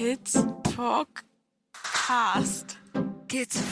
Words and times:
Kids 0.00 0.32
Podcast. 0.62 1.98
Kids 3.28 3.62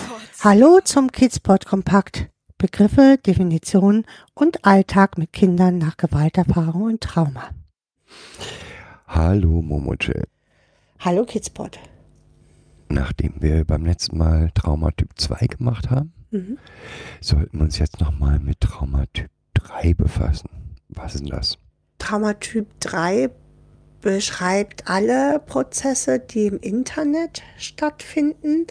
Hallo 0.44 0.78
zum 0.84 1.10
Kidspot 1.10 1.64
Kompakt. 1.64 2.28
Begriffe, 2.58 3.16
Definitionen 3.26 4.04
und 4.34 4.62
Alltag 4.66 5.16
mit 5.16 5.32
Kindern 5.32 5.78
nach 5.78 5.96
Gewalterfahrung 5.96 6.82
und 6.82 7.00
Trauma. 7.00 7.48
Hallo 9.06 9.62
Momoche. 9.62 10.24
Hallo 10.98 11.24
Kidspot. 11.24 11.78
Nachdem 12.90 13.40
wir 13.40 13.64
beim 13.64 13.86
letzten 13.86 14.18
Mal 14.18 14.50
Traumatyp 14.52 15.18
2 15.18 15.46
gemacht 15.46 15.88
haben, 15.88 16.12
Mhm. 16.30 16.58
sollten 17.22 17.56
wir 17.56 17.64
uns 17.64 17.78
jetzt 17.78 18.02
nochmal 18.02 18.38
mit 18.38 18.60
Traumatyp 18.60 19.30
3 19.54 19.94
befassen. 19.94 20.50
Was 20.90 21.14
ist 21.14 21.22
denn 21.22 21.30
das? 21.30 21.56
Traumatyp 21.98 22.78
3 22.80 23.30
beschreibt 24.00 24.88
alle 24.88 25.40
Prozesse, 25.40 26.18
die 26.18 26.46
im 26.46 26.58
Internet 26.60 27.42
stattfinden 27.56 28.66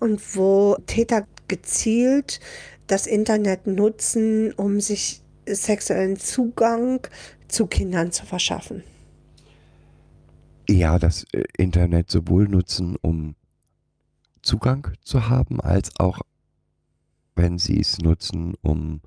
und 0.00 0.36
wo 0.36 0.76
Täter 0.86 1.26
gezielt 1.48 2.40
das 2.86 3.06
Internet 3.06 3.66
nutzen, 3.66 4.52
um 4.52 4.80
sich 4.80 5.22
sexuellen 5.46 6.16
Zugang 6.16 7.06
zu 7.48 7.66
Kindern 7.66 8.12
zu 8.12 8.26
verschaffen. 8.26 8.82
Ja, 10.68 10.98
das 10.98 11.24
äh, 11.32 11.44
Internet 11.56 12.10
sowohl 12.10 12.48
nutzen, 12.48 12.96
um 13.00 13.36
Zugang 14.42 14.88
zu 15.02 15.28
haben, 15.28 15.60
als 15.60 15.90
auch, 15.98 16.20
wenn 17.34 17.58
sie 17.58 17.80
es 17.80 17.98
nutzen, 17.98 18.54
um 18.62 19.00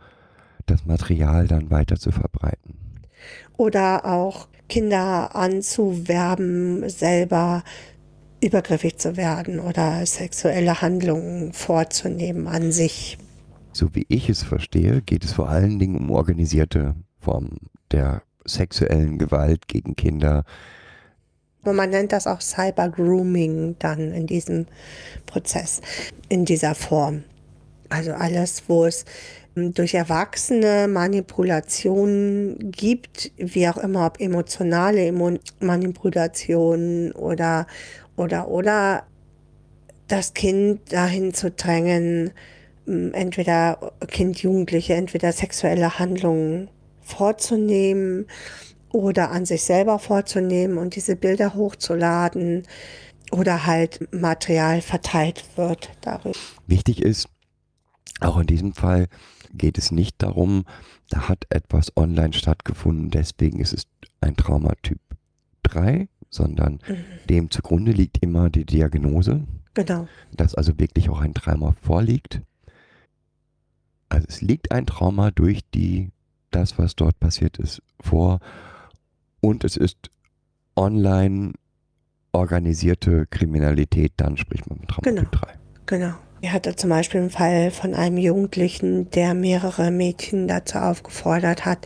das 0.66 0.86
Material 0.86 1.48
dann 1.48 1.70
weiter 1.70 1.98
zu 1.98 2.12
verbreiten. 2.12 2.78
Oder 3.58 4.06
auch 4.06 4.48
Kinder 4.70 5.36
anzuwerben, 5.36 6.88
selber 6.90 7.64
übergriffig 8.42 8.98
zu 8.98 9.18
werden 9.18 9.60
oder 9.60 10.06
sexuelle 10.06 10.82
Handlungen 10.82 11.52
vorzunehmen 11.52 12.48
an 12.48 12.72
sich. 12.72 13.18
So 13.74 13.94
wie 13.94 14.06
ich 14.08 14.30
es 14.30 14.44
verstehe, 14.44 15.02
geht 15.02 15.26
es 15.26 15.34
vor 15.34 15.50
allen 15.50 15.78
Dingen 15.78 15.98
um 15.98 16.12
organisierte 16.12 16.96
Formen 17.20 17.58
der 17.92 18.22
sexuellen 18.46 19.18
Gewalt 19.18 19.68
gegen 19.68 19.96
Kinder, 19.96 20.44
Und 21.64 21.76
man 21.76 21.90
nennt 21.90 22.14
das 22.14 22.26
auch 22.26 22.42
Cyber-Grooming 22.42 23.76
dann 23.80 24.14
in 24.14 24.28
diesem 24.28 24.66
Prozess, 25.26 25.82
in 26.30 26.46
dieser 26.46 26.74
Form. 26.74 27.24
Also 27.90 28.14
alles, 28.14 28.64
wo 28.68 28.86
es 28.86 29.06
ähm, 29.56 29.74
durch 29.74 29.94
Erwachsene 29.94 30.88
Manipulationen 30.88 32.72
gibt, 32.72 33.32
wie 33.38 33.68
auch 33.68 33.78
immer, 33.78 34.06
ob 34.06 34.20
emotionale 34.20 35.08
Emo 35.08 35.38
Manipulationen 35.60 37.12
oder, 37.14 37.68
oder, 38.16 38.48
oder 38.48 39.04
das 40.08 40.34
Kind 40.34 40.92
dahin 40.92 41.34
zu 41.34 41.52
drängen, 41.52 42.32
ähm, 42.88 43.14
entweder 43.14 43.94
Kind, 44.08 44.42
Jugendliche, 44.42 44.94
entweder 44.94 45.32
sexuelle 45.32 46.00
Handlungen 46.00 46.70
vorzunehmen 47.02 48.28
oder 48.92 49.32
an 49.32 49.46
sich 49.46 49.64
selber 49.64 50.00
vorzunehmen 50.00 50.78
und 50.78 50.96
diese 50.96 51.16
Bilder 51.16 51.56
hochzuladen 51.56 52.64
oder 53.32 53.66
halt 53.66 54.12
Material 54.12 54.82
verteilt 54.82 55.44
wird 55.56 55.90
darüber. 56.02 56.38
Wichtig 56.68 57.02
ist, 57.02 57.28
auch 58.20 58.38
in 58.40 58.48
diesem 58.48 58.74
Fall 58.74 59.08
geht 59.54 59.78
es 59.78 59.92
nicht 59.92 60.22
darum, 60.22 60.66
da 61.10 61.28
hat 61.28 61.46
etwas 61.50 61.96
online 61.98 62.34
stattgefunden, 62.34 63.10
deswegen 63.10 63.60
ist 63.60 63.74
es 63.74 63.88
ein 64.22 64.36
Traumatyp 64.36 65.00
3, 65.64 66.08
sondern 66.30 66.80
dem 67.30 67.50
zugrunde 67.50 67.92
liegt 67.92 68.22
immer 68.22 68.50
die 68.50 68.66
Diagnose, 68.66 69.48
Genau. 69.74 70.08
dass 70.32 70.56
also 70.56 70.78
wirklich 70.80 71.10
auch 71.10 71.22
ein 71.22 71.34
Trauma 71.34 71.74
vorliegt. 71.82 72.42
Also 74.10 74.26
es 74.28 74.42
liegt 74.42 74.72
ein 74.72 74.86
Trauma 74.86 75.32
durch 75.32 75.62
die, 75.74 76.12
das, 76.52 76.78
was 76.78 76.96
dort 76.96 77.20
passiert 77.20 77.58
ist, 77.58 77.82
vor 78.00 78.40
und 79.42 79.64
es 79.64 79.78
ist 79.78 80.10
online 80.76 81.54
organisierte 82.32 83.26
Kriminalität, 83.28 84.14
dann 84.18 84.38
spricht 84.38 84.70
man 84.70 84.80
von 84.80 84.88
Traumatyp 84.88 85.32
Genau. 85.32 85.46
3. 85.46 85.54
Genau. 85.86 86.16
Er 86.42 86.54
hatte 86.54 86.76
zum 86.76 86.90
Beispiel 86.90 87.22
einen 87.22 87.30
Fall 87.30 87.72
von 87.72 87.94
einem 87.94 88.18
Jugendlichen, 88.18 89.10
der 89.12 89.34
mehrere 89.34 89.92
Mädchen 89.92 90.48
dazu 90.48 90.78
aufgefordert 90.78 91.66
hat, 91.66 91.86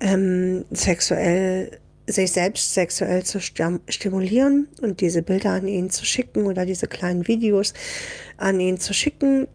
ähm, 0.00 0.64
sexuell 0.70 1.78
sich 2.06 2.32
selbst 2.32 2.74
sexuell 2.74 3.22
zu 3.24 3.40
stimulieren 3.40 4.68
und 4.82 5.00
diese 5.00 5.22
Bilder 5.22 5.52
an 5.52 5.66
ihn 5.66 5.88
zu 5.88 6.04
schicken 6.04 6.44
oder 6.44 6.66
diese 6.66 6.86
kleinen 6.86 7.26
Videos 7.28 7.72
an 8.36 8.60
ihn 8.60 8.78
zu 8.78 8.92
schicken. 8.92 9.48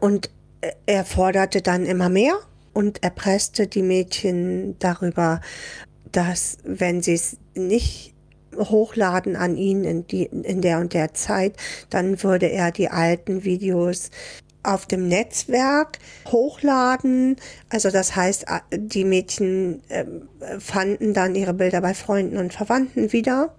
Und 0.00 0.30
äh, 0.62 0.72
er 0.86 1.04
forderte 1.04 1.60
dann 1.60 1.84
immer 1.84 2.08
mehr 2.08 2.34
und 2.72 3.02
erpresste 3.02 3.66
die 3.66 3.82
Mädchen 3.82 4.78
darüber, 4.78 5.40
dass 6.12 6.58
wenn 6.64 7.02
sie 7.02 7.14
es 7.14 7.36
nicht 7.54 8.14
hochladen 8.58 9.36
an 9.36 9.56
ihn 9.56 9.84
in, 9.84 10.06
die, 10.06 10.24
in 10.24 10.62
der 10.62 10.78
und 10.78 10.94
der 10.94 11.14
Zeit, 11.14 11.54
dann 11.90 12.22
würde 12.22 12.46
er 12.46 12.72
die 12.72 12.88
alten 12.88 13.44
Videos 13.44 14.10
auf 14.66 14.86
dem 14.86 15.08
Netzwerk 15.08 15.98
hochladen. 16.26 17.36
Also 17.70 17.90
das 17.90 18.16
heißt, 18.16 18.46
die 18.76 19.04
Mädchen 19.04 19.82
ähm, 19.88 20.28
fanden 20.58 21.14
dann 21.14 21.34
ihre 21.34 21.54
Bilder 21.54 21.80
bei 21.80 21.94
Freunden 21.94 22.36
und 22.36 22.52
Verwandten 22.52 23.12
wieder, 23.12 23.54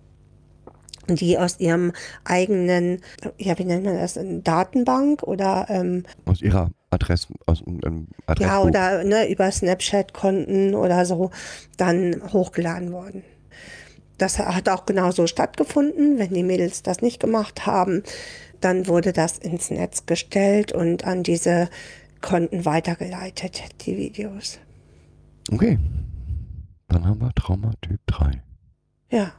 die 1.08 1.38
aus 1.38 1.60
ihrem 1.60 1.94
eigenen, 2.26 3.02
ja, 3.38 3.58
wie 3.58 3.64
nennt 3.64 3.86
man 3.86 3.98
das, 3.98 4.20
Datenbank 4.44 5.24
oder 5.24 5.68
ähm, 5.70 6.04
Aus 6.26 6.42
ihrer 6.42 6.72
Adresse, 6.90 7.28
aus 7.46 7.64
einem 7.66 8.08
Adressbuch. 8.26 8.46
ja, 8.46 8.62
oder 8.62 9.04
ne, 9.04 9.30
über 9.30 9.50
Snapchat-Konten 9.52 10.76
oder 10.76 11.06
so 11.06 11.32
dann 11.78 12.22
hochgeladen 12.32 12.92
worden. 12.92 13.24
Das 14.18 14.40
hat 14.40 14.68
auch 14.70 14.86
genauso 14.86 15.28
stattgefunden. 15.28 16.18
Wenn 16.18 16.34
die 16.34 16.44
Mädels 16.44 16.82
das 16.84 17.02
nicht 17.02 17.20
gemacht 17.20 17.66
haben, 17.66 18.04
dann 18.62 18.88
wurde 18.88 19.14
das 19.14 19.38
ins 19.38 19.70
Netz 19.70 20.06
gestellt 20.06 20.72
und 20.72 21.04
an 21.06 21.22
diese 21.24 21.70
Konten 22.22 22.66
weitergeleitet, 22.66 23.62
die 23.86 23.96
Videos. 23.98 24.60
Okay. 25.52 25.78
Dann 26.88 27.06
haben 27.06 27.22
wir 27.22 27.32
Traumatyp 27.36 28.00
3. 28.08 28.42
Ja, 29.12 29.34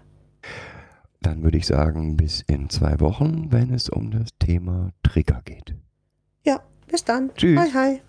Dann 1.20 1.42
würde 1.42 1.58
ich 1.58 1.66
sagen, 1.66 2.16
bis 2.16 2.42
in 2.42 2.70
zwei 2.70 3.00
Wochen, 3.00 3.50
wenn 3.50 3.74
es 3.74 3.88
um 3.88 4.10
das 4.10 4.28
Thema 4.38 4.90
Trigger 5.02 5.42
geht. 5.44 5.74
ja, 6.44 6.60
bis 6.86 7.04
dann. 7.04 7.30
Tschüss. 7.34 7.58
Hi, 7.58 7.70
hi. 7.74 8.00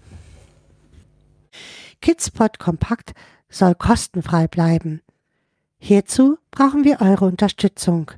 Kidspot 2.01 2.59
Kompakt 2.59 3.13
soll 3.49 3.75
kostenfrei 3.75 4.47
bleiben. 4.47 5.01
Hierzu 5.79 6.37
brauchen 6.51 6.83
wir 6.83 7.01
eure 7.01 7.25
Unterstützung. 7.25 8.11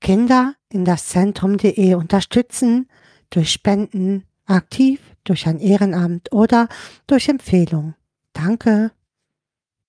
Kinder 0.00 0.54
in 0.70 0.84
das 0.84 1.06
Zentrum.de 1.06 1.94
unterstützen 1.94 2.88
durch 3.30 3.52
Spenden, 3.52 4.24
aktiv, 4.46 5.00
durch 5.24 5.46
ein 5.46 5.58
Ehrenamt 5.58 6.32
oder 6.32 6.68
durch 7.06 7.28
Empfehlung. 7.28 7.94
Danke. 8.32 8.92